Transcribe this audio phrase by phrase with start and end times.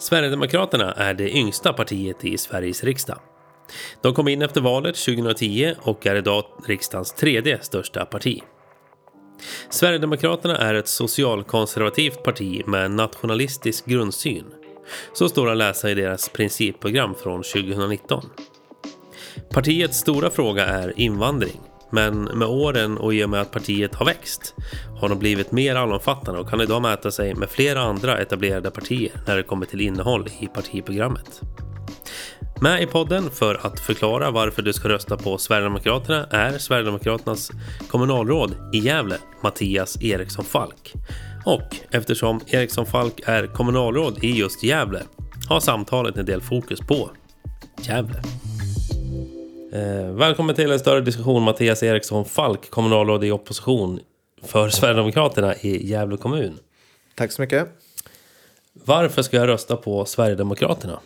[0.00, 3.18] Sverigedemokraterna är det yngsta partiet i Sveriges riksdag.
[4.02, 8.42] De kom in efter valet 2010 och är idag riksdagens tredje största parti.
[9.70, 14.44] Sverigedemokraterna är ett socialkonservativt parti med en nationalistisk grundsyn.
[15.12, 18.30] Så står att läsa i deras principprogram från 2019.
[19.50, 21.60] Partiets stora fråga är invandring.
[21.90, 24.54] Men med åren och i och med att partiet har växt
[25.00, 29.12] har de blivit mer allomfattande och kan idag mäta sig med flera andra etablerade partier
[29.26, 31.40] när det kommer till innehåll i partiprogrammet.
[32.60, 37.50] Med i podden för att förklara varför du ska rösta på Sverigedemokraterna är Sverigedemokraternas
[37.88, 40.94] kommunalråd i Gävle, Mattias Eriksson Falk.
[41.44, 45.02] Och eftersom Eriksson Falk är kommunalråd i just Gävle
[45.48, 47.10] har samtalet en del fokus på
[47.82, 48.22] Gävle.
[49.72, 54.00] Eh, välkommen till en större diskussion Mattias Eriksson Falk, kommunalråd i opposition
[54.42, 56.58] för Sverigedemokraterna i Gävle kommun.
[57.14, 57.68] Tack så mycket.
[58.72, 61.00] Varför ska jag rösta på Sverigedemokraterna?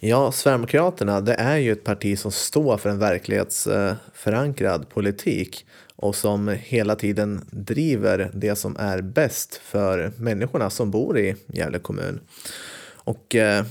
[0.00, 6.48] Ja, Sverigedemokraterna det är ju ett parti som står för en verklighetsförankrad politik och som
[6.48, 12.20] hela tiden driver det som är bäst för människorna som bor i Gävle kommun.
[12.94, 13.64] Och eh,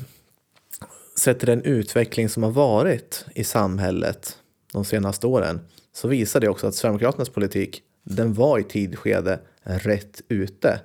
[1.19, 4.37] sett till den utveckling som har varit i samhället
[4.73, 5.59] de senaste åren
[5.93, 10.79] så visar det också att Sverigedemokraternas politik den var i tidskede rätt ute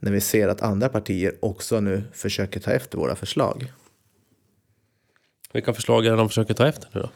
[0.00, 3.72] när vi ser att andra partier också nu försöker ta efter våra förslag.
[5.52, 7.10] Vilka förslag är det de försöker ta efter nu då?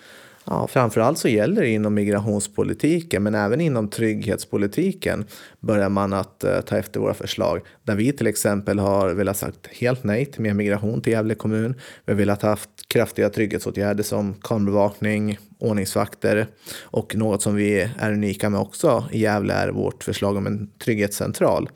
[0.53, 5.25] Ja, framförallt så gäller det inom migrationspolitiken men även inom trygghetspolitiken
[5.61, 7.61] börjar man att eh, ta efter våra förslag.
[7.83, 11.75] Där vi till exempel har velat sagt helt nej till mer migration till Gävle kommun.
[12.05, 16.47] Vi har velat haft kraftiga trygghetsåtgärder som kamerabevakning, ordningsvakter
[16.81, 20.71] och något som vi är unika med också i Gävle är vårt förslag om en
[20.85, 21.71] trygghetscentral.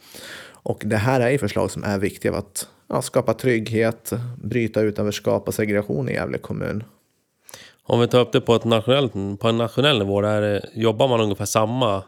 [0.53, 4.81] Och det här är ju förslag som är viktiga för att ja, skapa trygghet, bryta
[4.81, 6.85] utanförskap och segregation i Gävle kommun.
[7.87, 11.21] Om vi tar upp det på, ett nationellt, på en nationell nivå, där jobbar man
[11.21, 12.03] ungefär samma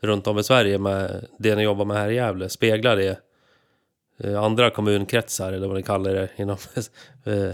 [0.00, 2.48] runt om i Sverige med det ni jobbar med här i Gävle?
[2.48, 3.20] Speglar det
[4.18, 6.56] eh, andra kommunkretsar eller vad ni kallar det inom...
[7.24, 7.52] Eh.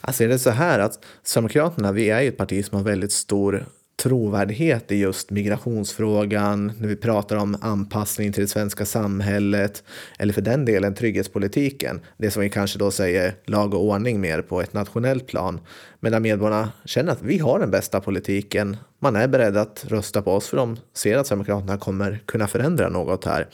[0.00, 3.12] Alltså är det så här att Sverigedemokraterna, vi är ju ett parti som har väldigt
[3.12, 3.66] stor
[4.02, 9.82] trovärdighet i just migrationsfrågan, när vi pratar om anpassning till det svenska samhället
[10.18, 12.00] eller för den delen trygghetspolitiken.
[12.16, 15.60] Det som vi kanske då säger lag och ordning mer på ett nationellt plan.
[16.00, 18.76] Men där medborgarna känner att vi har den bästa politiken.
[18.98, 22.88] Man är beredd att rösta på oss för de ser att Sverigedemokraterna kommer kunna förändra
[22.88, 23.48] något här.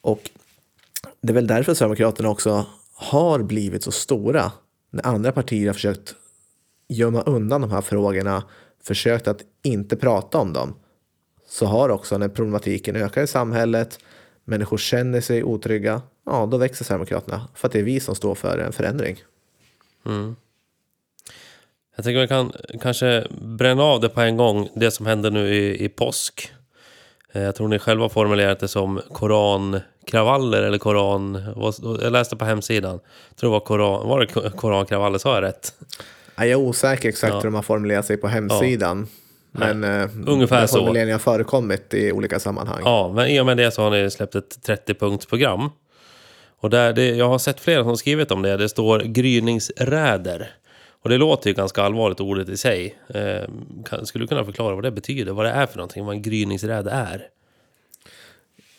[0.00, 0.30] Och
[1.20, 4.52] det är väl därför Sverigedemokraterna också har blivit så stora
[4.90, 6.14] när andra partier har försökt
[6.88, 8.42] gömma undan de här frågorna
[8.86, 10.74] försökt att inte prata om dem
[11.48, 13.98] så har också när problematiken ökar i samhället,
[14.44, 18.34] människor känner sig otrygga, ja då växer Sverigedemokraterna för att det är vi som står
[18.34, 19.16] för en förändring.
[20.06, 20.36] Mm.
[21.96, 25.54] Jag tänker man kan kanske bränna av det på en gång, det som händer nu
[25.54, 26.52] i, i påsk.
[27.32, 31.42] Eh, jag tror ni själva formulerat det som korankravaller eller koran...
[32.02, 33.00] Jag läste på hemsidan.
[33.28, 34.08] Jag tror det var koran...
[34.08, 35.18] Var det korankravaller?
[35.18, 35.74] Sa jag rätt?
[36.36, 37.36] Jag är osäker exakt ja.
[37.36, 39.06] hur de har formulerat sig på hemsidan.
[39.52, 40.78] Men eh, Ungefär så.
[40.78, 42.82] formuleringen har förekommit i olika sammanhang.
[42.84, 45.70] Ja, men i och med det så har ni släppt ett 30-punktsprogram.
[46.60, 48.56] Och där det, jag har sett flera som skrivit om det.
[48.56, 50.50] Det står gryningsräder.
[51.02, 52.98] Och det låter ju ganska allvarligt ordet i sig.
[53.08, 53.48] Eh,
[53.84, 55.32] kan, skulle du kunna förklara vad det betyder?
[55.32, 56.04] Vad det är för någonting?
[56.04, 57.26] Vad en gryningsräd är?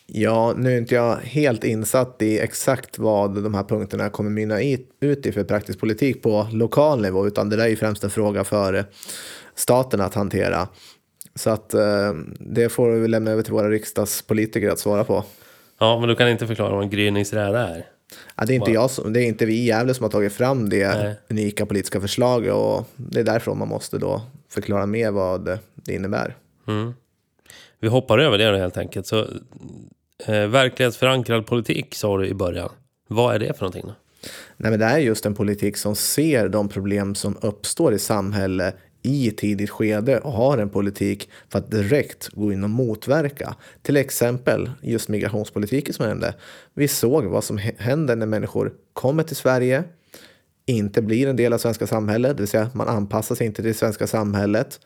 [0.07, 4.61] Ja, nu är inte jag helt insatt i exakt vad de här punkterna kommer mynna
[4.99, 8.09] ut i för praktisk politik på lokal nivå, utan det där är ju främst en
[8.09, 8.85] fråga för
[9.55, 10.67] staten att hantera.
[11.35, 15.23] Så att eh, det får vi lämna över till våra riksdagspolitiker att svara på.
[15.79, 17.85] Ja, men du kan inte förklara vad en gryningsräd är?
[18.35, 20.33] Ja, det, är inte jag som, det är inte vi i Gävle som har tagit
[20.33, 21.15] fram det Nej.
[21.29, 26.35] unika politiska förslaget och det är därför man måste då förklara mer vad det innebär.
[26.67, 26.93] Mm.
[27.79, 29.07] Vi hoppar över det då helt enkelt.
[29.07, 29.27] Så
[30.23, 32.69] Eh, verklighetsförankrad politik sa du i början.
[33.07, 33.85] Vad är det för någonting?
[33.85, 33.95] Då?
[34.57, 38.75] Nej, men det är just en politik som ser de problem som uppstår i samhället
[39.01, 43.55] i tidigt skede och har en politik för att direkt gå in och motverka.
[43.81, 46.35] Till exempel just migrationspolitiken som jag nämnde.
[46.73, 49.83] Vi såg vad som händer när människor kommer till Sverige,
[50.65, 53.71] inte blir en del av svenska samhället, det vill säga man anpassar sig inte till
[53.71, 54.79] det svenska samhället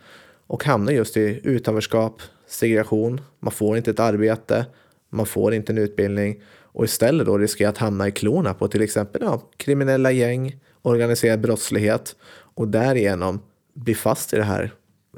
[0.47, 4.65] och hamnar just i utanförskap, segregation, man får inte ett arbete
[5.09, 6.41] man får inte en utbildning
[6.71, 11.41] och istället då riskerar att hamna i klorna på till exempel ja, kriminella gäng, organiserad
[11.41, 12.15] brottslighet
[12.55, 13.41] och därigenom
[13.73, 14.73] bli fast i det här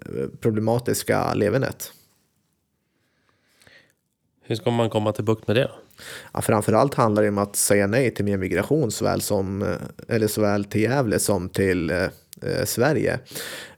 [0.05, 1.91] eh, problematiska levernet.
[4.43, 5.71] Hur ska man komma till bukt med det?
[6.33, 10.27] Ja, framförallt handlar det om att säga nej till mer migration såväl, som, eh, eller
[10.27, 12.03] såväl till Gävle som till eh,
[12.41, 13.19] eh Sverige.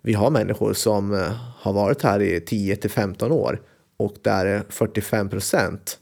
[0.02, 3.62] Vi har människor som har varit här i 10 till 15 år
[3.98, 6.00] och där 45 procent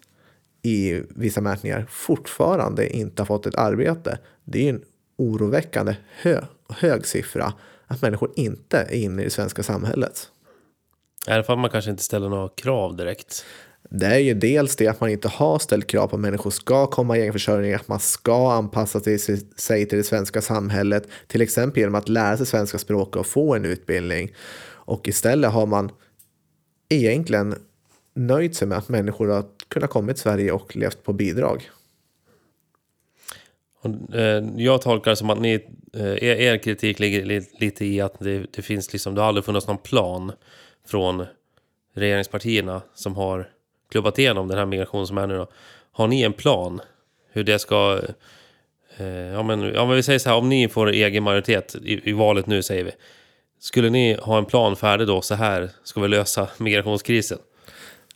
[0.61, 4.19] i vissa mätningar fortfarande inte har fått ett arbete.
[4.43, 4.81] Det är en
[5.17, 7.53] oroväckande hö hög siffra
[7.87, 10.27] att människor inte är inne i det svenska samhället.
[11.25, 13.45] Det för att man kanske inte ställer några krav direkt?
[13.89, 16.87] Det är ju dels det att man inte har ställt krav på att människor ska
[16.87, 21.79] komma i egen försörjning, att man ska anpassa sig till det svenska samhället, till exempel
[21.79, 24.31] genom att lära sig svenska språk och få en utbildning.
[24.63, 25.91] Och istället har man
[26.89, 27.55] egentligen
[28.15, 31.69] nöjt sig med att människor har kunnat komma till Sverige och levt på bidrag.
[34.13, 35.53] Eh, jag tolkar det som att ni,
[35.93, 39.67] eh, er kritik ligger lite i att det, det finns liksom, det har aldrig funnits
[39.67, 40.31] någon plan
[40.87, 41.25] från
[41.95, 43.49] regeringspartierna som har
[43.91, 45.47] klubbat igenom den här migrationen som är nu då.
[45.91, 46.81] Har ni en plan
[47.31, 48.01] hur det ska...
[48.97, 52.09] Eh, ja, men, ja men vi säger så här, om ni får egen majoritet i,
[52.09, 52.91] i valet nu säger vi.
[53.59, 57.37] Skulle ni ha en plan färdig då, så här ska vi lösa migrationskrisen?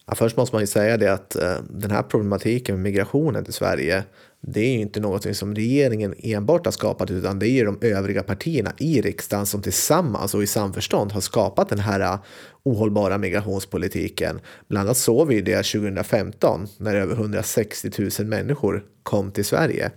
[0.07, 3.53] Ja, först måste man ju säga det att eh, den här problematiken med migrationen till
[3.53, 4.03] Sverige
[4.47, 7.77] det är ju inte något som regeringen enbart har skapat utan det är ju de
[7.81, 12.19] övriga partierna i riksdagen som tillsammans och i samförstånd har skapat den här eh,
[12.63, 14.39] ohållbara migrationspolitiken.
[14.67, 19.91] Bland annat såg vi det 2015 när över 160 000 människor kom till Sverige.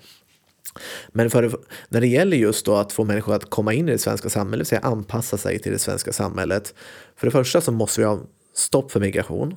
[1.09, 1.59] Men för,
[1.89, 4.69] när det gäller just då att få människor att komma in i det svenska samhället,
[4.69, 6.75] så anpassa sig till det svenska samhället.
[7.17, 8.21] För det första så måste vi ha
[8.55, 9.57] stopp för migration.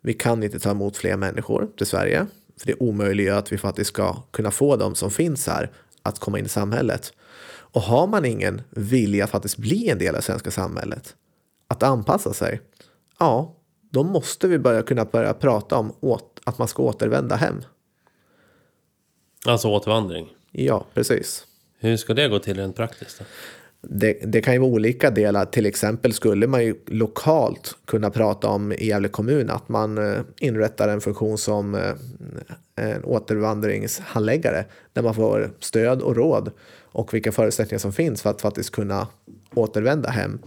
[0.00, 2.26] Vi kan inte ta emot fler människor till Sverige.
[2.56, 5.70] För det omöjliggör att vi faktiskt ska kunna få de som finns här
[6.02, 7.12] att komma in i samhället.
[7.72, 11.16] Och har man ingen vilja att faktiskt bli en del av det svenska samhället,
[11.68, 12.60] att anpassa sig,
[13.18, 13.56] ja,
[13.90, 17.62] då måste vi börja kunna börja prata om åt, att man ska återvända hem.
[19.46, 20.28] Alltså återvandring?
[20.50, 21.46] Ja, precis.
[21.78, 23.18] Hur ska det gå till rent praktiskt?
[23.18, 23.24] Då?
[23.82, 25.44] Det, det, kan ju vara olika delar.
[25.44, 30.20] Till exempel skulle man ju lokalt kunna prata om i Gävle kommun att man eh,
[30.38, 31.92] inrättar en funktion som eh,
[32.76, 36.50] en återvandringshandläggare där man får stöd och råd
[36.92, 39.06] och vilka förutsättningar som finns för att faktiskt kunna
[39.54, 40.38] återvända hem.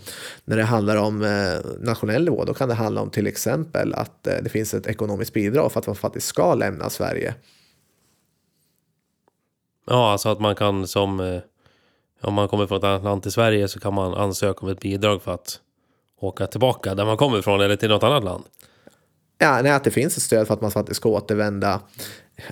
[0.46, 4.24] När det handlar om eh, nationell nivå då kan det handla om till exempel att
[4.24, 7.36] det finns ett ekonomiskt bidrag för att man faktiskt ska lämna Sverige.
[9.88, 11.42] Ja, alltså att man kan som
[12.24, 14.80] om man kommer från ett annat land till Sverige så kan man ansöka om ett
[14.80, 15.60] bidrag för att
[16.20, 18.44] åka tillbaka där man kommer ifrån eller till något annat land.
[19.38, 21.82] Ja, nej, att det finns ett stöd för att man faktiskt ska återvända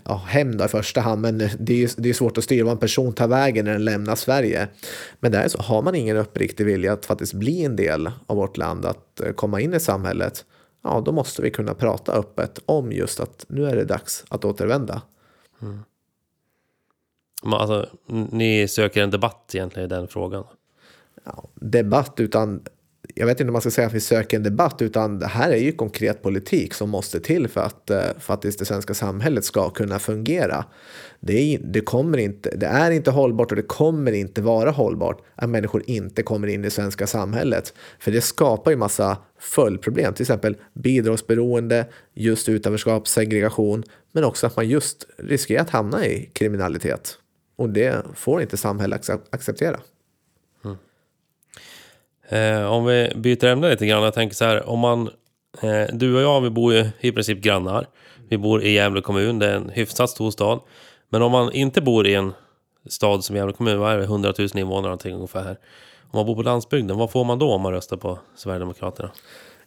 [0.06, 2.72] ja, hem då i första hand, men det är, det är svårt att styra vad
[2.72, 4.68] en person tar vägen när den lämnar Sverige.
[5.20, 8.58] Men där så har man ingen uppriktig vilja att faktiskt bli en del av vårt
[8.58, 10.46] land, att eh, komma in i samhället,
[10.84, 14.46] ja, då måste vi kunna prata öppet om just att nu är det dags att
[14.46, 15.02] återvända.
[15.62, 15.80] Mm.
[17.46, 17.90] Alltså,
[18.32, 20.44] ni söker en debatt egentligen i den frågan?
[21.24, 22.62] Ja, debatt utan,
[23.16, 25.50] jag vet inte om man ska säga att vi söker en debatt, utan det här
[25.50, 29.70] är ju konkret politik som måste till för att, eh, faktiskt det svenska samhället ska
[29.70, 30.66] kunna fungera.
[31.20, 35.22] Det är, det, kommer inte, det är inte hållbart och det kommer inte vara hållbart
[35.36, 37.74] att människor inte kommer in i det svenska samhället.
[38.00, 44.56] För det skapar ju massa följdproblem, till exempel bidragsberoende, just utanförskap, segregation, men också att
[44.56, 47.18] man just riskerar att hamna i kriminalitet.
[47.62, 49.80] Och det får inte samhället acceptera.
[50.66, 50.78] Mm.
[52.30, 54.04] Eh, om vi byter ämne lite grann.
[54.04, 54.70] Jag tänker så här.
[54.70, 55.10] Om man,
[55.62, 57.88] eh, du och jag, vi bor ju i princip grannar.
[58.30, 59.40] Vi bor i Gävle kommun.
[59.40, 60.60] Det är en hyfsat stor stad.
[61.10, 62.34] Men om man inte bor i en
[62.90, 65.58] stad som Gävle kommun, vad är det, 100 000 invånare någonting ungefär här.
[66.12, 69.12] Om man bor på landsbygden, vad får man då om man röstar på Sverigedemokraterna?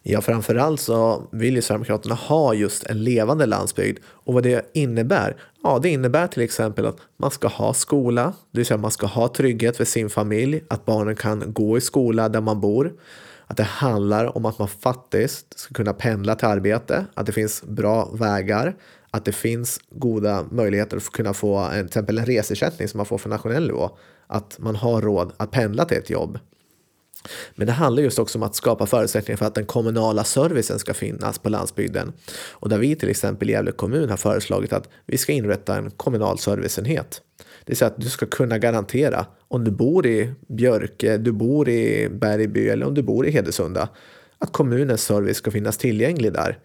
[0.07, 3.99] Ja, framförallt så vill ju Sverigedemokraterna ha just en levande landsbygd.
[4.07, 5.35] Och vad det innebär?
[5.63, 9.07] Ja, det innebär till exempel att man ska ha skola, det vill säga man ska
[9.07, 12.93] ha trygghet för sin familj, att barnen kan gå i skola där man bor.
[13.47, 17.63] Att det handlar om att man faktiskt ska kunna pendla till arbete, att det finns
[17.63, 18.75] bra vägar,
[19.11, 23.05] att det finns goda möjligheter att kunna få en, till exempel en resersättning som man
[23.05, 23.89] får för nationell nivå.
[24.27, 26.39] Att man har råd att pendla till ett jobb.
[27.55, 30.93] Men det handlar just också om att skapa förutsättningar för att den kommunala servicen ska
[30.93, 32.13] finnas på landsbygden.
[32.51, 35.91] Och där vi till exempel i Gävle kommun har föreslagit att vi ska inrätta en
[35.91, 37.21] kommunal serviceenhet.
[37.37, 41.69] Det vill säga att du ska kunna garantera om du bor i Björke, du bor
[41.69, 43.89] i Bergby eller om du bor i Hedesunda
[44.37, 46.57] att kommunens service ska finnas tillgänglig där.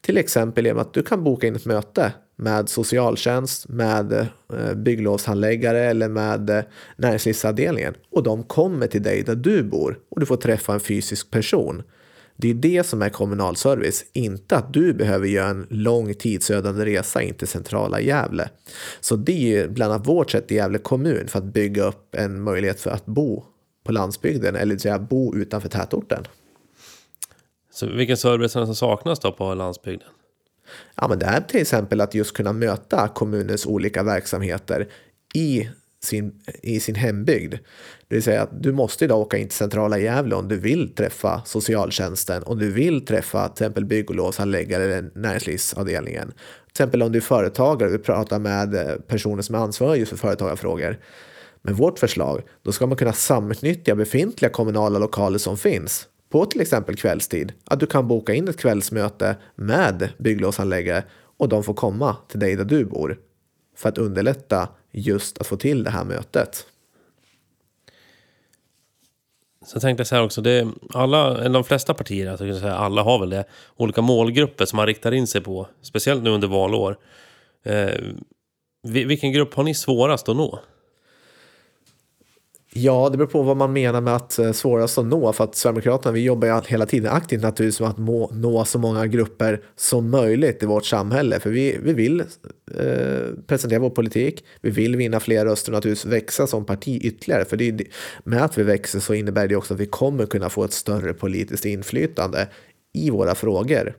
[0.00, 5.80] Till exempel genom att du kan boka in ett möte med socialtjänst, med eh, bygglovshandläggare
[5.80, 6.64] eller med eh,
[6.96, 11.30] näringslivsavdelningen och de kommer till dig där du bor och du får träffa en fysisk
[11.30, 11.82] person.
[12.36, 16.84] Det är det som är kommunal service, inte att du behöver göra en lång tidsödande
[16.84, 18.48] resa in till centrala Gävle.
[19.00, 22.42] Så det är bland annat vårt sätt i Gävle kommun för att bygga upp en
[22.42, 23.44] möjlighet för att bo
[23.84, 26.24] på landsbygden eller säga bo utanför tätorten.
[27.72, 30.08] Så vilken service är det som saknas då på landsbygden?
[30.96, 34.88] Ja, men det är till exempel att just kunna möta kommunens olika verksamheter
[35.34, 35.68] i
[36.04, 37.54] sin, i sin hembygd.
[38.08, 40.94] Det vill säga att du måste idag åka in till centrala Gävle om du vill
[40.94, 46.28] träffa socialtjänsten, om du vill träffa till exempel bygg och låshandläggare eller näringslivsavdelningen.
[46.28, 49.96] Till exempel om du är företagare och vill prata med eh, personer som är ansvariga
[49.96, 50.98] just för företagarfrågor.
[51.62, 56.60] Med vårt förslag, då ska man kunna samutnyttja befintliga kommunala lokaler som finns på till
[56.60, 57.52] exempel kvällstid.
[57.64, 61.04] Att du kan boka in ett kvällsmöte med bygglovshandläggare
[61.36, 63.18] och de får komma till dig där du bor
[63.76, 66.66] för att underlätta just att få till det här mötet.
[69.66, 72.80] Så jag tänkte så här också, det alla, de flesta partier, alltså jag skulle säga
[72.80, 73.44] alla har väl det,
[73.76, 76.98] olika målgrupper som man riktar in sig på, speciellt nu under valår.
[77.64, 78.00] Eh,
[78.82, 80.58] vilken grupp har ni svårast att nå?
[82.74, 85.32] Ja, det beror på vad man menar med att eh, svårast att nå.
[85.32, 88.78] För att Sverigedemokraterna, vi jobbar ju hela tiden aktivt naturligtvis med att må, nå så
[88.78, 91.40] många grupper som möjligt i vårt samhälle.
[91.40, 92.26] För vi, vi vill eh,
[93.46, 97.44] presentera vår politik, vi vill vinna fler röster och naturligtvis växa som parti ytterligare.
[97.44, 97.82] För det,
[98.24, 101.14] med att vi växer så innebär det också att vi kommer kunna få ett större
[101.14, 102.48] politiskt inflytande
[102.92, 103.94] i våra frågor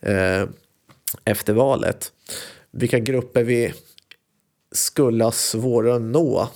[0.00, 0.44] eh,
[1.24, 2.12] efter valet.
[2.70, 3.74] Vilka grupper vi
[4.72, 6.48] skulle ha svårare att nå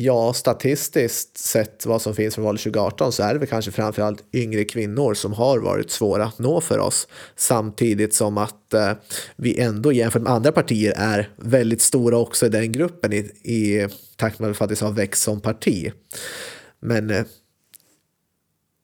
[0.00, 4.24] Ja, statistiskt sett vad som finns från valet 2018 så är det väl kanske framförallt
[4.32, 7.08] yngre kvinnor som har varit svåra att nå för oss.
[7.36, 8.92] Samtidigt som att eh,
[9.36, 13.88] vi ändå jämfört med andra partier är väldigt stora också i den gruppen i, i
[14.16, 15.92] takt med att vi faktiskt har växt som parti.
[16.80, 17.24] Men eh,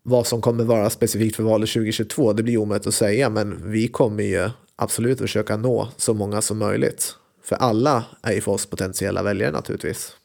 [0.03, 3.89] vad som kommer vara specifikt för valet 2022 det blir omöjligt att säga men vi
[3.89, 7.15] kommer ju absolut försöka nå så många som möjligt.
[7.43, 10.17] För alla är ju för oss potentiella väljare naturligtvis.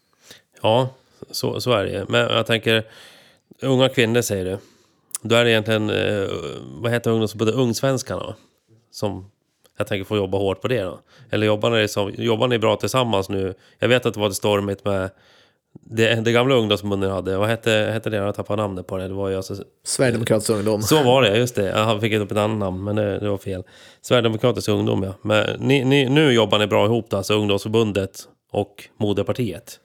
[0.62, 0.90] Ja,
[1.32, 2.84] så, så är det Men jag tänker,
[3.62, 4.58] unga kvinnor säger du.
[5.22, 6.28] Då är det egentligen, eh,
[6.82, 8.36] vad heter ungdomsförbundet, Ungsvenskarna?
[8.92, 9.32] Som
[9.78, 11.00] jag tänker få jobba hårt på det då.
[11.30, 13.54] Eller jobbar ni, som, jobbar ni bra tillsammans nu?
[13.80, 15.10] Jag vet att det var stormigt med
[15.82, 18.18] det, det gamla ungdomsförbundet hade, vad hette, hette det?
[18.18, 19.08] Jag tappade namnet på det.
[19.08, 19.56] Det var ju alltså...
[19.84, 20.82] Sverigedemokratisk ungdom.
[20.82, 21.66] Så var det, just det.
[21.66, 23.64] Jag fick upp ett annat namn, men det, det var fel.
[24.02, 25.14] Sverigedemokratisk ungdom, ja.
[25.22, 29.80] Men ni, ni, nu jobbar ni bra ihop då, alltså ungdomsförbundet och moderpartiet?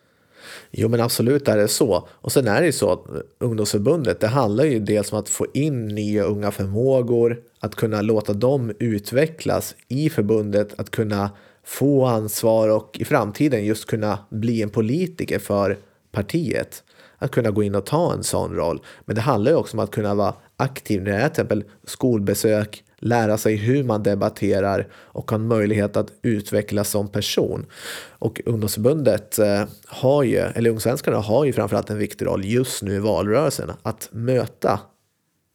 [0.71, 2.09] Jo men absolut är det så.
[2.11, 3.05] Och sen är det ju så att
[3.39, 8.33] ungdomsförbundet det handlar ju dels om att få in nya unga förmågor, att kunna låta
[8.33, 11.31] dem utvecklas i förbundet, att kunna
[11.65, 15.79] få ansvar och i framtiden just kunna bli en politiker för
[16.13, 16.83] partiet.
[17.19, 18.81] Att kunna gå in och ta en sån roll.
[19.05, 21.65] Men det handlar ju också om att kunna vara aktiv när det är till exempel
[21.85, 27.67] skolbesök, lära sig hur man debatterar och ha en möjlighet att utvecklas som person.
[28.09, 32.95] Och ungdomsförbundet eh, har ju, eller Ungsvenskarna har ju framförallt en viktig roll just nu
[32.95, 34.81] i valrörelsen att möta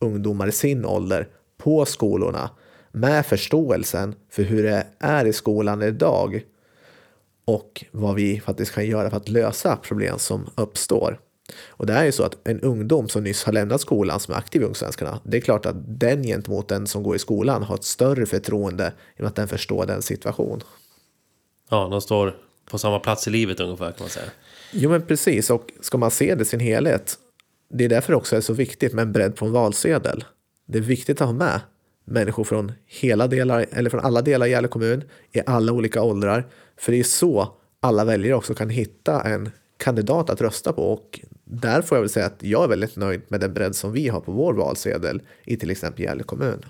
[0.01, 1.27] ungdomar i sin ålder
[1.58, 2.50] på skolorna
[2.91, 6.41] med förståelsen för hur det är i skolan idag
[7.46, 11.19] och vad vi faktiskt kan göra för att lösa problem som uppstår.
[11.70, 14.38] Och det är ju så att en ungdom som nyss har lämnat skolan som är
[14.38, 17.75] aktiv i Ungsvenskarna, det är klart att den gentemot den som går i skolan har
[17.75, 20.63] ett större förtroende i och med att den förstår den situation.
[21.70, 22.36] Ja, de står
[22.70, 24.25] på samma plats i livet ungefär kan man säga.
[24.72, 27.18] Jo men precis, och ska man se det i sin helhet,
[27.70, 30.24] det är därför också är så viktigt med en bredd på en valsedel.
[30.68, 31.60] Det är viktigt att ha med
[32.06, 36.48] människor från, hela delar, eller från alla delar i Gävle kommun, i alla olika åldrar,
[36.77, 41.20] för det är så alla väljare också kan hitta en kandidat att rösta på och
[41.51, 44.08] där får jag väl säga att jag är väldigt nöjd med den bredd som vi
[44.08, 46.65] har på vår valsedel i till exempel Gävle kommun.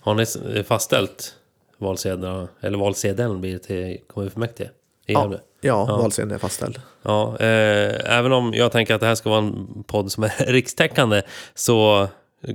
[0.00, 1.34] Har ni fastställt
[1.78, 4.70] valsedeln, eller valsedeln blir det till kommunfullmäktige
[5.06, 5.40] Gävle?
[5.60, 6.80] Ja, ja, valsedeln är fastställd.
[7.02, 10.32] Ja, eh, även om jag tänker att det här ska vara en podd som är
[10.46, 11.22] rikstäckande
[11.54, 12.08] så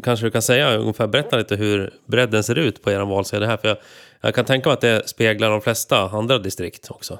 [0.04, 3.58] kanske du kan säga ungefär, berätta lite hur bredden ser ut på er valsedel här.
[3.58, 3.78] För jag,
[4.22, 7.20] jag kan tänka mig att det speglar de flesta andra distrikt också.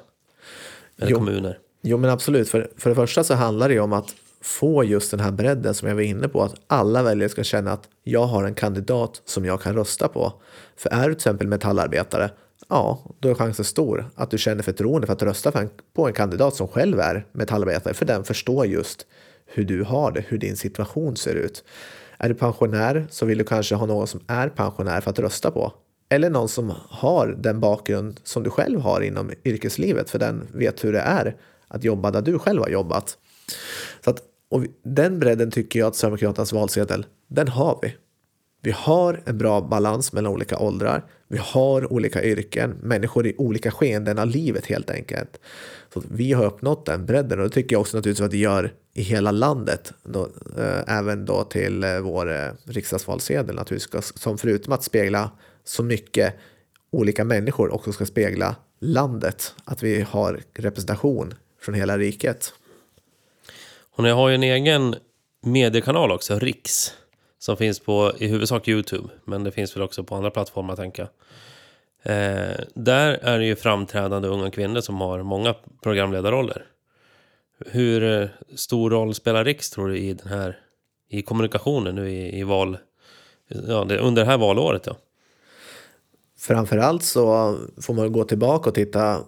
[0.98, 1.18] Eller jo.
[1.18, 1.58] kommuner.
[1.82, 5.10] Jo men absolut, för, för det första så handlar det ju om att få just
[5.10, 8.24] den här bredden som jag var inne på, att alla väljare ska känna att jag
[8.24, 10.32] har en kandidat som jag kan rösta på.
[10.76, 12.30] För är du till exempel metallarbetare,
[12.68, 16.06] ja, då är chansen stor att du känner förtroende för att rösta för en, på
[16.06, 19.06] en kandidat som själv är metallarbetare, för den förstår just
[19.46, 21.64] hur du har det, hur din situation ser ut.
[22.18, 25.50] Är du pensionär så vill du kanske ha någon som är pensionär för att rösta
[25.50, 25.72] på.
[26.08, 30.84] Eller någon som har den bakgrund som du själv har inom yrkeslivet, för den vet
[30.84, 31.36] hur det är
[31.72, 33.18] att jobba där du själv har jobbat.
[34.04, 37.96] Så att, och den bredden tycker jag att Sverigedemokraternas valsedel, den har vi.
[38.62, 41.04] vi har en bra balans mellan olika åldrar.
[41.28, 45.40] Vi har olika yrken, människor i olika skeenden av livet helt enkelt.
[45.94, 48.72] Så vi har uppnått den bredden och det tycker jag också naturligtvis att vi gör
[48.94, 49.92] i hela landet.
[50.02, 55.30] Då, eh, även då till eh, vår eh, riksdagsvalsedel naturligtvis, som förutom att spegla
[55.64, 56.34] så mycket
[56.92, 59.54] olika människor också ska spegla landet.
[59.64, 62.54] Att vi har representation från hela riket.
[63.94, 64.96] Och ni har ju en egen
[65.40, 66.94] mediekanal också, Riks.
[67.38, 71.08] Som finns på i huvudsak Youtube, men det finns väl också på andra plattformar tänker.
[72.02, 76.66] Eh, där är det ju framträdande unga kvinnor som har många programledarroller.
[77.66, 80.58] Hur stor roll spelar Riks tror du i den här
[81.08, 82.78] i kommunikationen nu i, i val,
[83.68, 84.86] ja, det, under det här valåret?
[84.86, 84.96] Ja?
[86.38, 89.20] Framförallt så får man gå tillbaka och titta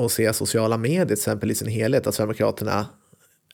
[0.00, 2.86] och se sociala medier till exempel i sin helhet, alltså att Sverigedemokraterna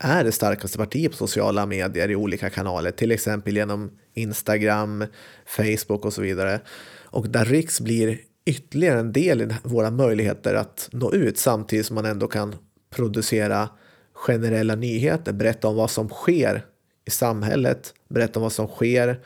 [0.01, 5.05] är det starkaste partiet på sociala medier i olika kanaler, till exempel genom Instagram,
[5.47, 6.61] Facebook och så vidare.
[7.05, 11.95] Och där Riks blir ytterligare en del i våra möjligheter att nå ut samtidigt som
[11.95, 12.55] man ändå kan
[12.91, 13.69] producera
[14.13, 16.65] generella nyheter, berätta om vad som sker
[17.05, 19.21] i samhället, berätta om vad som sker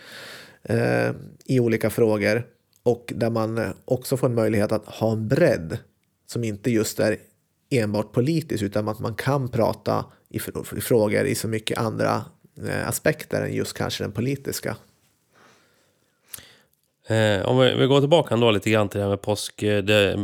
[0.62, 1.10] eh,
[1.44, 2.46] i olika frågor
[2.82, 5.78] och där man också får en möjlighet att ha en bredd
[6.30, 7.16] som inte just är
[7.70, 10.38] enbart politisk utan att man kan prata i,
[10.80, 12.24] frågor i så mycket andra
[12.66, 14.76] eh, aspekter än just kanske den politiska.
[17.06, 19.62] Eh, om vi, vi, går tillbaka ändå lite grann till det här med påsk.
[19.62, 20.18] Eh, det,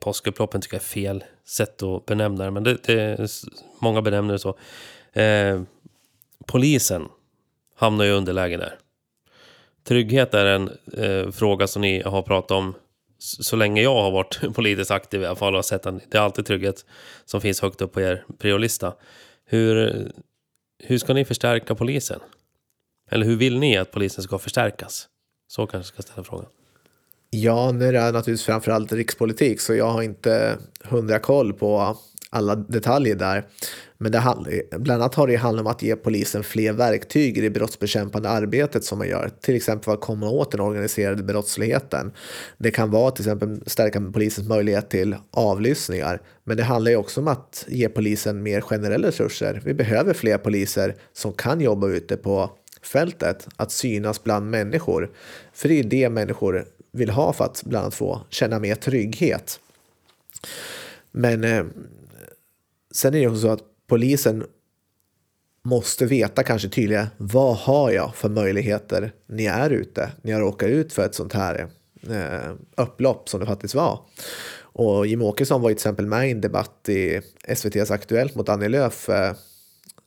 [0.00, 3.28] påskupploppen tycker jag är fel sätt att benämna det, men det, det,
[3.78, 4.58] många benämner det så.
[5.20, 5.62] Eh,
[6.46, 7.08] polisen
[7.76, 8.78] hamnar ju underläge där.
[9.84, 12.74] Trygghet är en eh, fråga som ni har pratat om
[13.18, 15.54] så länge jag har varit politiskt aktiv i alla fall.
[15.54, 16.84] Har sett att det är alltid trygghet
[17.24, 18.94] som finns högt upp på er priolista.
[19.44, 20.12] Hur,
[20.84, 22.20] hur ska ni förstärka polisen?
[23.10, 25.08] Eller hur vill ni att polisen ska förstärkas?
[25.48, 26.46] Så kanske jag ska ställa frågan.
[27.30, 31.96] Ja, nu är det naturligtvis framförallt rikspolitik så jag har inte hundra koll på
[32.36, 33.46] alla detaljer där.
[33.98, 34.22] Men det
[34.78, 38.84] bland annat har det handlat om att ge polisen fler verktyg i det brottsbekämpande arbetet
[38.84, 39.30] som man gör.
[39.40, 42.12] Till exempel för att komma åt den organiserade brottsligheten.
[42.58, 46.22] Det kan vara till exempel stärka polisens möjlighet till avlyssningar.
[46.44, 49.62] Men det handlar ju också om att ge polisen mer generella resurser.
[49.64, 52.50] Vi behöver fler poliser som kan jobba ute på
[52.82, 55.10] fältet, att synas bland människor.
[55.52, 59.60] För det är det människor vill ha för att bland annat få känna mer trygghet.
[61.12, 61.64] Men eh,
[62.96, 64.44] sen är det också så att polisen
[65.64, 70.40] måste veta kanske tydligare vad har jag för möjligheter när jag är ute, när jag
[70.40, 71.68] råkar ut för ett sånt här
[72.10, 74.00] eh, upplopp som det faktiskt var.
[74.58, 78.48] Och Jimmie Åkesson var ju till exempel med i en debatt i SVTs Aktuellt mot
[78.48, 79.34] Annie Lööf eh,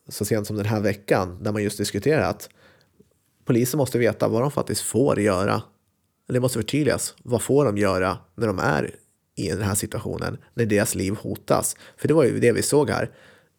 [0.07, 2.49] så sent som den här veckan där man just diskuterade att
[3.45, 5.61] polisen måste veta vad de faktiskt får göra.
[6.27, 7.15] Det måste förtydligas.
[7.23, 8.95] Vad får de göra när de är
[9.39, 11.75] i den här situationen, när deras liv hotas?
[11.97, 13.09] För det var ju det vi såg här.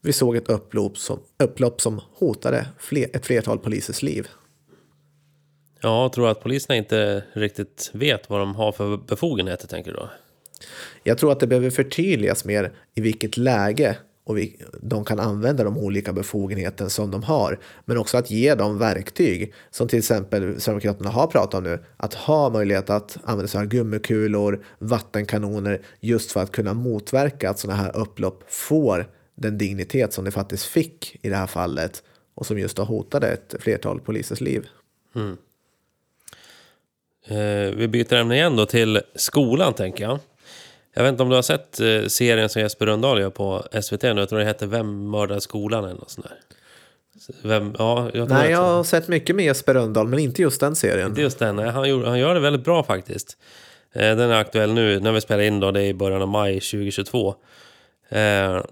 [0.02, 4.28] Vi såg ett upplopp som, upplopp som hotade fler, ett flertal polisers liv.
[5.80, 9.96] Ja, jag tror att poliserna inte riktigt vet vad de har för befogenheter, tänker du
[9.96, 10.10] då?
[11.02, 15.64] Jag tror att det behöver förtydligas mer i vilket läge och vi, de kan använda
[15.64, 17.58] de olika befogenheter som de har.
[17.84, 22.14] Men också att ge dem verktyg, som till exempel Sverigedemokraterna har pratat om nu, att
[22.14, 27.82] ha möjlighet att använda sig av gummikulor, vattenkanoner, just för att kunna motverka att sådana
[27.82, 32.02] här upplopp får den dignitet som det faktiskt fick i det här fallet
[32.34, 34.66] och som just har hotat ett flertal polisers liv.
[35.14, 35.36] Mm.
[37.24, 40.18] Eh, vi byter ämne igen då till skolan tänker jag.
[40.94, 44.02] Jag vet inte om du har sett eh, serien som Jesper Rönndahl gör på SVT
[44.02, 44.08] nu.
[44.08, 46.38] Jag tror det heter Vem mördar skolan eller något sånt där.
[47.42, 50.76] Vem, ja, jag Nej, jag har sett mycket med Jesper Rönndahl, men inte just den
[50.76, 51.08] serien.
[51.08, 53.36] Inte just den, han, gör, han gör det väldigt bra faktiskt.
[53.92, 56.28] Eh, den är aktuell nu, när vi spelar in då, det är i början av
[56.28, 57.34] maj 2022.
[58.08, 58.62] Eh,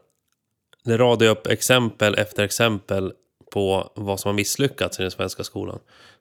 [0.85, 3.13] det radar upp exempel efter exempel
[3.53, 5.79] på vad som har misslyckats i den svenska skolan.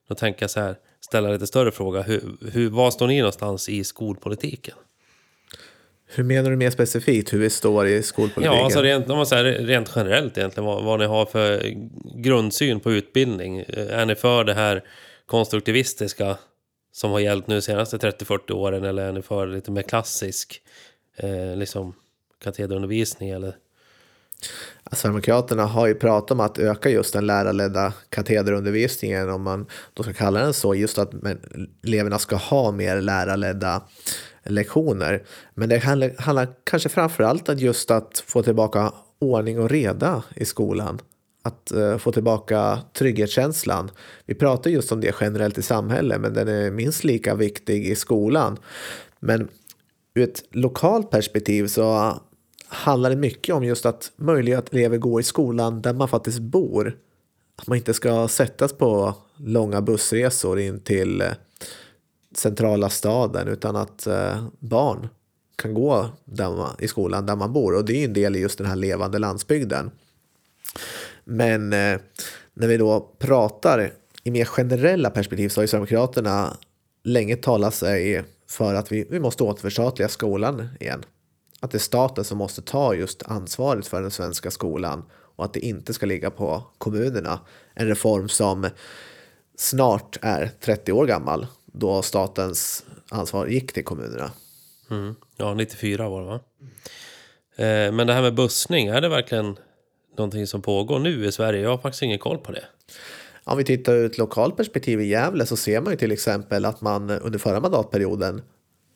[0.08, 2.02] Då tänker jag så här, ställa lite större fråga.
[2.02, 4.74] Hur, hur, var står ni någonstans i skolpolitiken?
[6.10, 8.58] Hur menar du mer specifikt hur vi står i skolpolitiken?
[8.58, 10.66] Ja, alltså rent, om man säger, rent generellt egentligen.
[10.66, 11.74] Vad, vad ni har för
[12.14, 13.64] grundsyn på utbildning.
[13.68, 14.84] Är ni för det här
[15.26, 16.36] konstruktivistiska
[16.92, 18.84] som har gällt nu de senaste 30-40 åren?
[18.84, 20.62] Eller är ni för lite mer klassisk
[21.16, 21.94] eh, liksom
[22.44, 23.30] katederundervisning?
[23.30, 23.54] Eller?
[24.92, 30.12] Sverigedemokraterna har ju pratat om att öka just den lärarledda katederundervisningen, om man då ska
[30.12, 31.10] kalla den så, just att
[31.86, 33.82] eleverna ska ha mer lärarledda
[34.48, 35.22] lektioner.
[35.54, 40.44] Men det handlar, kanske framför allt om just att få tillbaka ordning och reda i
[40.44, 41.00] skolan.
[41.42, 43.90] att eh, få tillbaka trygghetskänslan.
[44.26, 47.94] Vi pratar just om det generellt i samhället, men den är minst lika viktig i
[47.94, 48.58] skolan.
[49.20, 49.48] Men
[50.14, 52.18] ur ett lokalt perspektiv så
[52.68, 56.38] handlar det mycket om just att möjliggöra att elever går i skolan där man faktiskt
[56.38, 56.96] bor.
[57.56, 61.28] Att man inte ska sättas på långa bussresor in till eh,
[62.34, 65.08] centrala staden utan att eh, barn
[65.56, 67.74] kan gå där man, i skolan där man bor.
[67.76, 69.90] Och det är en del i just den här levande landsbygden.
[71.24, 72.00] Men eh,
[72.54, 73.92] när vi då pratar
[74.24, 76.56] i mer generella perspektiv så har ju Sverigedemokraterna
[77.04, 81.04] länge talat sig för att vi, vi måste återförstatliga skolan igen.
[81.60, 85.02] Att det är staten som måste ta just ansvaret för den svenska skolan
[85.36, 87.40] och att det inte ska ligga på kommunerna.
[87.74, 88.68] En reform som
[89.56, 94.30] snart är 30 år gammal då statens ansvar gick till kommunerna.
[94.90, 95.14] Mm.
[95.36, 96.40] Ja, 94 var det va?
[97.56, 99.56] Eh, men det här med bussning, är det verkligen
[100.16, 101.60] någonting som pågår nu i Sverige?
[101.60, 102.64] Jag har faktiskt ingen koll på det.
[103.44, 106.64] Om vi tittar ur ett lokalt perspektiv i Gävle så ser man ju till exempel
[106.64, 108.42] att man under förra mandatperioden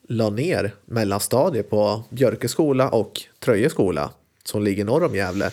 [0.09, 4.11] la ner mellanstadiet på Björke skola och Tröje skola
[4.45, 5.51] som ligger norr om Gävle.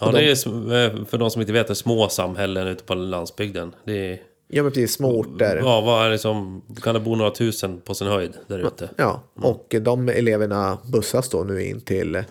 [0.00, 3.74] Ja, det är för de som inte vet det, små samhällen ute på landsbygden.
[3.84, 4.20] Det är
[4.52, 4.92] Ja, men precis.
[4.92, 5.56] Små orter.
[5.64, 8.90] Ja, vad är det som, kan det bo några tusen på sin höjd där ute?
[8.96, 12.24] Ja, och de eleverna bussas då nu in till eh,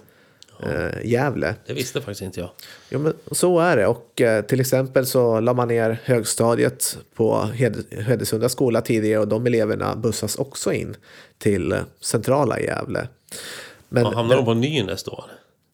[1.04, 1.56] Gävle.
[1.66, 2.50] Det visste faktiskt inte jag.
[2.90, 3.88] Ja, men så är det.
[3.88, 9.28] Och eh, till exempel så la man ner högstadiet på Hed Hedesunda skola tidigare och
[9.28, 10.96] de eleverna bussas också in
[11.38, 13.08] till centrala Gävle.
[13.90, 15.26] Men, ja, hamnar de på Nynäs då?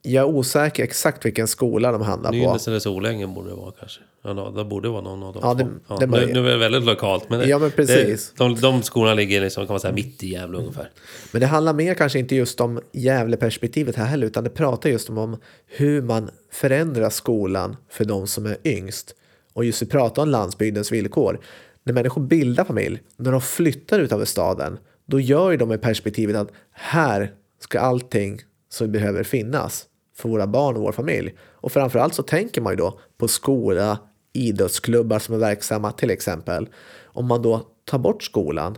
[0.06, 2.32] Jag är osäker exakt vilken skola de Nynäs på.
[2.32, 4.02] Nynäs eller Solängen borde det vara kanske.
[4.24, 5.42] Ja, det borde vara någon av dem.
[5.44, 7.30] Ja, det, ja, det nu, nu, är det väldigt lokalt.
[7.30, 8.34] Men, ja, men precis.
[8.38, 10.90] Det, de, de skolorna ligger liksom, kan man säga, mitt i Gävle ungefär.
[11.32, 15.10] Men det handlar mer kanske inte just om Gävle-perspektivet här heller, utan det pratar just
[15.10, 15.38] om, om
[15.68, 19.16] hur man förändrar skolan för de som är yngst.
[19.54, 21.40] Och just vi pratar om landsbygdens villkor.
[21.84, 25.78] När människor bildar familj, när de flyttar ut över staden, då gör ju de i
[25.78, 31.36] perspektivet att här ska allting som behöver finnas för våra barn och vår familj.
[31.42, 34.00] Och framförallt så tänker man ju då på skola,
[34.34, 36.70] idrottsklubbar som är verksamma till exempel.
[37.04, 38.78] Om man då tar bort skolan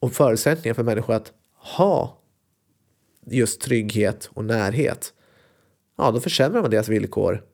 [0.00, 2.18] och förutsättningar för människor att ha
[3.26, 5.12] just trygghet och närhet,
[5.98, 7.44] ja då försämrar man deras villkor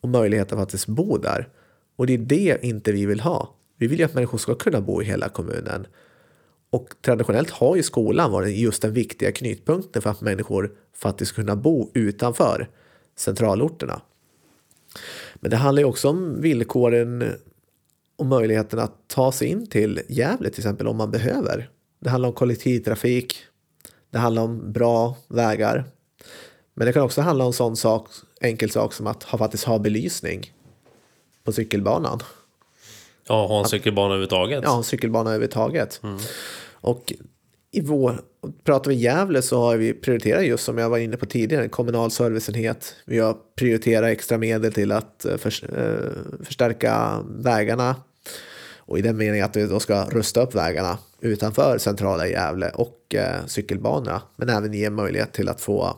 [0.00, 1.48] och möjlighet att faktiskt bo där.
[1.96, 3.54] Och det är det inte vi vill ha.
[3.76, 5.86] Vi vill ju att människor ska kunna bo i hela kommunen.
[6.70, 11.56] Och traditionellt har ju skolan varit just den viktiga knutpunkten för att människor faktiskt kunna
[11.56, 12.68] bo utanför
[13.16, 14.02] centralorterna.
[15.34, 17.32] Men det handlar ju också om villkoren
[18.16, 21.70] och möjligheten att ta sig in till Gävle till exempel om man behöver.
[22.00, 23.36] Det handlar om kollektivtrafik,
[24.10, 25.84] det handlar om bra vägar.
[26.74, 28.08] Men det kan också handla om sån sak,
[28.40, 30.52] enkel sak som att ha, faktiskt ha belysning
[31.44, 32.20] på cykelbanan.
[33.28, 34.60] Ja, ha en cykelbana överhuvudtaget.
[34.64, 36.00] Ja, en cykelbana överhuvudtaget.
[36.02, 36.18] Mm.
[36.72, 37.12] Och
[37.70, 38.20] i vår,
[38.64, 41.70] pratar vi Gävle så har vi prioriterat just som jag var inne på tidigare, en
[41.70, 42.94] kommunal serviceenhet.
[43.04, 47.96] Vi har prioriterat extra medel till att eh, för, eh, förstärka vägarna.
[48.76, 53.14] Och i den meningen att vi då ska rusta upp vägarna utanför centrala Gävle och
[53.14, 54.22] eh, cykelbanorna.
[54.36, 55.96] Men även ge möjlighet till att få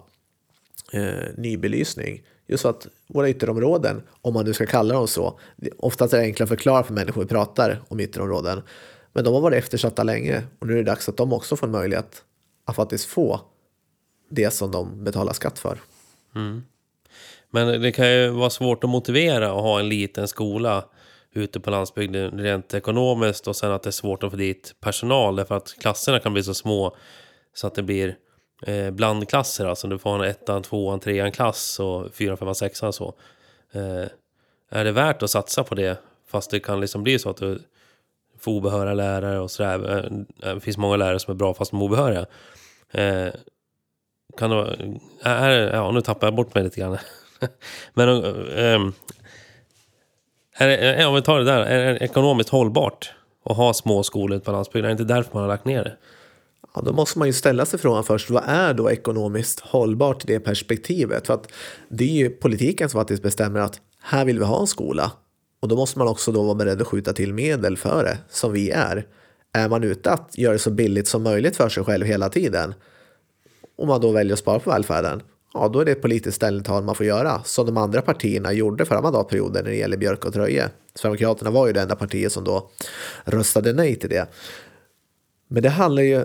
[0.93, 1.03] eh,
[1.37, 2.23] ny belysning.
[2.51, 5.39] Just så att våra ytterområden, om man nu ska kalla dem så,
[5.79, 8.63] oftast är det enklare att förklara för människor vi pratar om ytterområden.
[9.13, 11.67] Men de har varit eftersatta länge och nu är det dags att de också får
[11.67, 12.23] en möjlighet
[12.65, 13.41] att faktiskt få
[14.31, 15.79] det som de betalar skatt för.
[16.35, 16.63] Mm.
[17.51, 20.85] Men det kan ju vara svårt att motivera att ha en liten skola
[21.33, 25.37] ute på landsbygden rent ekonomiskt och sen att det är svårt att få dit personal
[25.37, 26.97] därför att klasserna kan bli så små
[27.55, 28.17] så att det blir
[28.63, 29.67] eh, blandklasser.
[29.67, 33.15] Alltså du får ha en ettan, tvåan, trean klass och fyra, femman, sexan så.
[33.73, 34.07] Eh,
[34.71, 37.63] är det värt att satsa på det fast det kan liksom bli så att du
[38.41, 39.91] får obehöriga lärare och sådär.
[39.91, 42.27] Eh, eh, det finns många lärare som är bra fast de är obehöriga.
[42.91, 43.29] Eh,
[44.39, 46.99] kan det är, ja, nu tappar jag bort mig lite grann.
[47.95, 48.91] Men eh, eh
[50.59, 53.13] är om vi tar det där, är det ekonomiskt hållbart
[53.45, 54.91] att ha små skolor på landsbygden?
[54.91, 55.97] Är det inte därför man har lagt ner det?
[56.75, 60.27] Ja, då måste man ju ställa sig frågan först, vad är då ekonomiskt hållbart i
[60.27, 61.27] det perspektivet?
[61.27, 61.53] För att
[61.89, 65.13] det är ju politiken som faktiskt bestämmer att här vill vi ha en skola
[65.63, 68.53] och då måste man också då vara beredd att skjuta till medel för det, som
[68.53, 69.07] vi är.
[69.53, 72.75] Är man ute att göra det så billigt som möjligt för sig själv hela tiden,
[73.77, 75.23] och man då väljer att spara på välfärden,
[75.55, 78.85] ja då är det ett politiskt ställningstagande man får göra, som de andra partierna gjorde
[78.85, 80.71] förra mandatperioden när det gäller Björk och Tröje.
[80.95, 82.71] Sverigedemokraterna var ju det enda partiet som då
[83.25, 84.27] röstade nej till det.
[85.49, 86.25] Men det handlar ju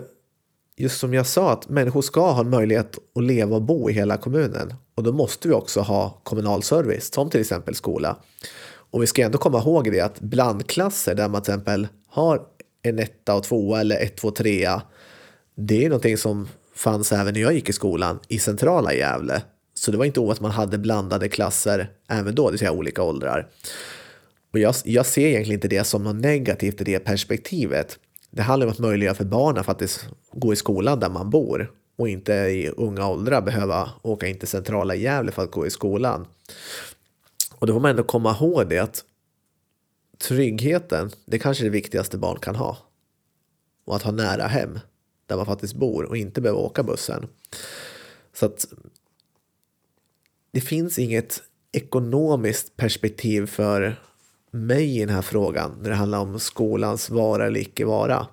[0.76, 3.92] just som jag sa, att människor ska ha en möjlighet att leva och bo i
[3.92, 4.74] hela kommunen.
[4.94, 8.16] Och då måste vi också ha kommunal service, som till exempel skola.
[8.90, 12.40] Och vi ska ändå komma ihåg det att blandklasser där man till exempel har
[12.82, 14.82] en etta och tvåa eller ett, två, trea.
[15.54, 19.42] Det är någonting som fanns även när jag gick i skolan i centrala Gävle.
[19.74, 22.72] Så det var inte ovanligt att man hade blandade klasser även då, det vill säga
[22.72, 23.48] olika åldrar.
[24.52, 27.98] Och jag, jag ser egentligen inte det som något negativt i det perspektivet.
[28.36, 31.72] Det handlar om att möjliggöra för barnen att faktiskt gå i skolan där man bor
[31.96, 35.70] och inte i unga åldrar behöva åka in till centrala Gävle för att gå i
[35.70, 36.26] skolan.
[37.54, 39.04] Och då får man ändå komma ihåg det att
[40.18, 42.76] tryggheten, det kanske är det viktigaste barn kan ha.
[43.84, 44.78] Och att ha nära hem
[45.26, 47.26] där man faktiskt bor och inte behöva åka bussen.
[48.32, 48.66] Så att
[50.50, 53.96] det finns inget ekonomiskt perspektiv för
[54.56, 58.26] mig i den här frågan när det handlar om skolans vara eller icke vara.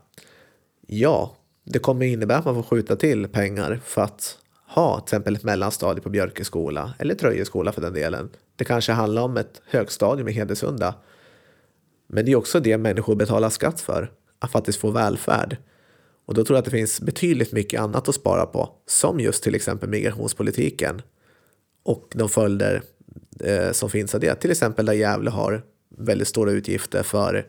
[0.88, 5.36] Ja, det kommer innebära att man får skjuta till pengar för att ha till exempel
[5.36, 8.30] ett mellanstadie på Björkeskola eller Tröjeskola för den delen.
[8.56, 10.96] Det kanske handlar om ett högstadium i Hedesunda.
[12.08, 15.58] Men det är också det människor betalar skatt för, att faktiskt få välfärd.
[16.26, 19.44] Och då tror jag att det finns betydligt mycket annat att spara på, som just
[19.44, 21.02] till exempel migrationspolitiken
[21.84, 22.82] och de följder
[23.40, 24.36] eh, som finns av det.
[24.36, 25.64] Till exempel där Gävle har
[25.98, 27.46] väldigt stora utgifter för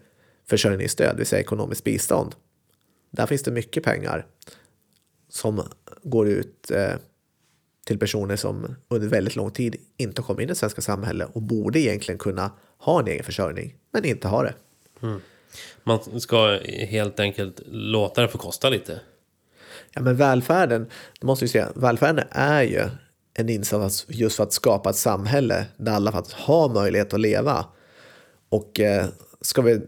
[0.48, 2.35] försörjningsstöd, det vill säga ekonomiskt bistånd.
[3.11, 4.26] Där finns det mycket pengar
[5.28, 5.62] som
[6.02, 6.94] går ut eh,
[7.87, 11.28] till personer som under väldigt lång tid inte har kommit in i det svenska samhället
[11.33, 14.54] och borde egentligen kunna ha en egen försörjning, men inte har det.
[15.07, 15.20] Mm.
[15.85, 19.00] Man ska helt enkelt låta det få kosta lite.
[19.92, 20.87] Ja, men välfärden,
[21.20, 22.88] det måste vi säga, välfärden är ju
[23.35, 27.66] en insats just för att skapa ett samhälle där alla faktiskt har möjlighet att leva.
[28.55, 29.07] Och eh,
[29.40, 29.81] ska vi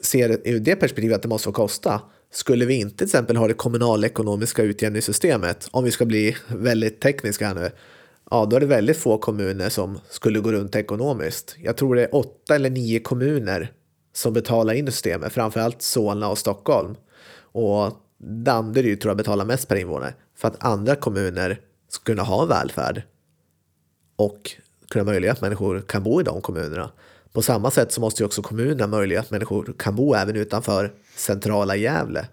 [0.00, 2.00] se det ur det perspektivet att det måste få kosta,
[2.32, 7.46] skulle vi inte till exempel ha det kommunalekonomiska utjämningssystemet, om vi ska bli väldigt tekniska
[7.46, 7.70] här nu,
[8.30, 11.56] ja då är det väldigt få kommuner som skulle gå runt ekonomiskt.
[11.58, 13.72] Jag tror det är åtta eller nio kommuner
[14.12, 16.94] som betalar in systemet, framförallt Solna och Stockholm.
[17.52, 17.92] Och
[18.44, 23.02] Danderyd tror jag betalar mest per invånare för att andra kommuner ska kunna ha välfärd
[24.16, 24.50] och
[24.90, 26.90] kunna möjliggöra att människor kan bo i de kommunerna.
[27.32, 30.92] På samma sätt så måste ju också kommunerna möjliggöra att människor kan bo även utanför
[31.16, 32.26] centrala Gävle.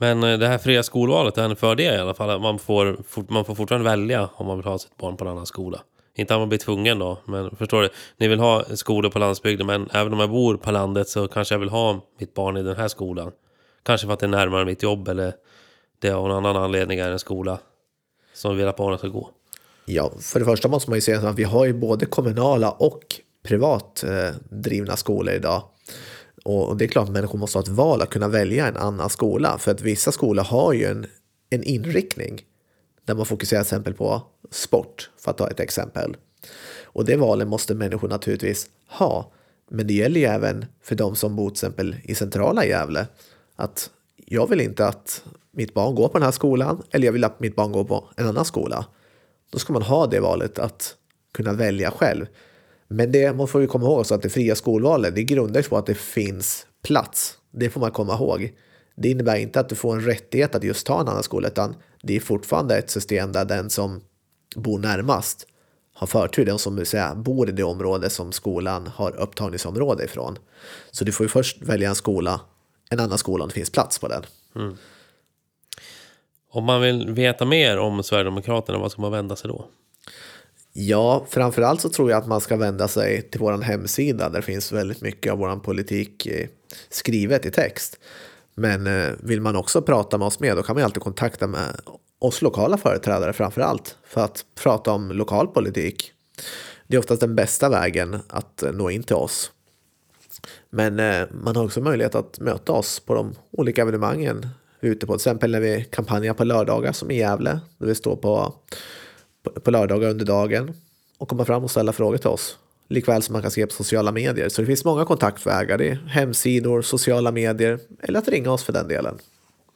[0.00, 2.40] Men eh, det här fria skolvalet är en fördel i alla fall.
[2.40, 2.96] Man får,
[3.28, 5.80] man får fortfarande välja om man vill ha sitt barn på en annan skola.
[6.14, 7.88] Inte att man blir tvungen då, men förstår du?
[8.16, 11.54] Ni vill ha skolor på landsbygden, men även om jag bor på landet så kanske
[11.54, 13.32] jag vill ha mitt barn i den här skolan.
[13.82, 15.32] Kanske för att det är närmare mitt jobb eller
[15.98, 17.58] det av någon annan anledning är en skola
[18.34, 19.30] som vill att barnet ska gå.
[19.90, 23.00] Ja, för det första måste man ju säga att vi har ju både kommunala och
[23.42, 25.62] privat eh, drivna skolor idag.
[26.44, 29.10] Och det är klart att människor måste ha ett val att kunna välja en annan
[29.10, 29.58] skola.
[29.58, 31.06] För att vissa skolor har ju en,
[31.50, 32.40] en inriktning
[33.04, 36.16] där man fokuserar till exempel på sport, för att ta ett exempel.
[36.82, 39.32] Och det valet måste människor naturligtvis ha.
[39.70, 43.06] Men det gäller ju även för de som bor till exempel i centrala Gävle.
[43.56, 47.24] Att jag vill inte att mitt barn går på den här skolan eller jag vill
[47.24, 48.86] att mitt barn går på en annan skola.
[49.50, 50.94] Då ska man ha det valet att
[51.34, 52.26] kunna välja själv.
[52.88, 55.70] Men det, man får ju komma ihåg så att det fria skolvalet det grundar sig
[55.70, 57.38] på att det finns plats.
[57.52, 58.52] Det får man komma ihåg.
[58.96, 61.74] Det innebär inte att du får en rättighet att just ta en annan skola utan
[62.02, 64.00] det är fortfarande ett system där den som
[64.56, 65.46] bor närmast
[65.94, 70.38] har förtur, den som säga, bor i det område som skolan har upptagningsområde ifrån.
[70.90, 72.40] Så du får ju först välja en skola,
[72.90, 74.22] en annan skola om det finns plats på den.
[74.54, 74.76] Mm.
[76.50, 79.66] Om man vill veta mer om Sverigedemokraterna, vad ska man vända sig då?
[80.72, 84.72] Ja, framförallt så tror jag att man ska vända sig till vår hemsida där finns
[84.72, 86.48] väldigt mycket av vår politik eh,
[86.88, 87.98] skrivet i text.
[88.54, 91.80] Men eh, vill man också prata med oss med då kan man alltid kontakta med
[92.18, 96.12] oss lokala företrädare framför allt för att prata om lokal politik.
[96.86, 99.52] Det är oftast den bästa vägen att eh, nå in till oss.
[100.70, 100.94] Men
[101.42, 104.46] man har också möjlighet att möta oss på de olika evenemangen
[104.80, 105.12] ute på.
[105.12, 107.60] Till exempel när vi kampanjar på lördagar som i Gävle.
[107.78, 108.54] Där vi står på,
[109.42, 110.72] på, på lördagar under dagen
[111.18, 112.58] och komma fram och ställa frågor till oss.
[112.88, 114.48] Likväl som man kan skriva på sociala medier.
[114.48, 115.78] Så det finns många kontaktvägar.
[115.78, 119.18] Det är hemsidor, sociala medier eller att ringa oss för den delen.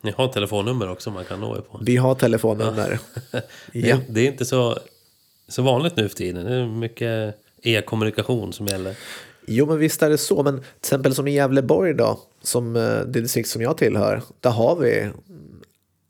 [0.00, 1.80] Ni har telefonnummer också man kan nå er på.
[1.82, 2.98] Vi har telefonnummer.
[3.32, 3.40] Ja.
[3.72, 3.98] ja.
[4.08, 4.78] Det är inte så,
[5.48, 6.44] så vanligt nu för tiden.
[6.44, 8.96] Det är mycket e-kommunikation som gäller.
[9.46, 10.42] Jo, men visst är det så.
[10.42, 14.50] Men till exempel som i Gävleborg då, som eh, det distrikt som jag tillhör, där
[14.50, 15.10] har vi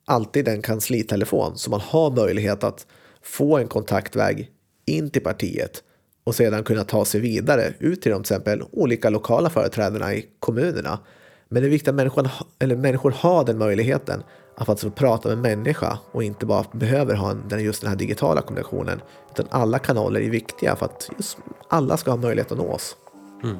[0.04, 2.86] alltid en kanslitelefon så man har möjlighet att
[3.22, 4.50] få en kontaktväg
[4.86, 5.82] in till partiet
[6.24, 10.26] och sedan kunna ta sig vidare ut till de till exempel olika lokala företrädarna i
[10.38, 10.98] kommunerna.
[11.48, 14.22] Men det är viktigt att människan, eller människor har den möjligheten
[14.56, 17.96] att faktiskt få prata med människa och inte bara behöver ha en, just den här
[17.96, 19.00] digitala kommunikationen.
[19.30, 22.96] Utan alla kanaler är viktiga för att just alla ska ha möjlighet att nå oss.
[23.44, 23.56] Mm.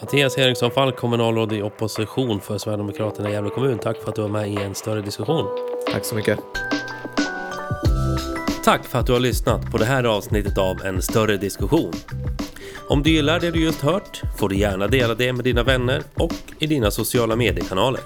[0.00, 3.78] Mattias Eriksson Falk, kommunalråd i opposition för Sverigedemokraterna i Gävle kommun.
[3.78, 5.46] Tack för att du var med i en större diskussion.
[5.92, 6.38] Tack så mycket.
[8.64, 11.92] Tack för att du har lyssnat på det här avsnittet av En större diskussion.
[12.88, 16.02] Om du gillar det du just hört får du gärna dela det med dina vänner
[16.14, 18.00] och i dina sociala mediekanaler.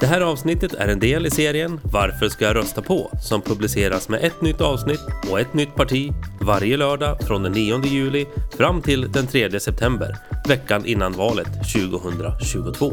[0.00, 3.10] Det här avsnittet är en del i serien Varför ska jag rösta på?
[3.22, 7.84] som publiceras med ett nytt avsnitt och ett nytt parti varje lördag från den 9
[7.84, 10.16] juli fram till den 3 september,
[10.48, 12.92] veckan innan valet 2022.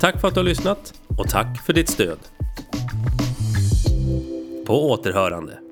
[0.00, 2.18] Tack för att du har lyssnat och tack för ditt stöd.
[4.66, 5.67] På återhörande.